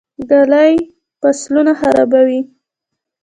ږلۍ 0.29 0.73
فصلونه 1.19 1.73
خرابوي. 1.79 2.39